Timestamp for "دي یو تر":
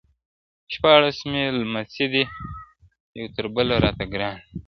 2.13-3.45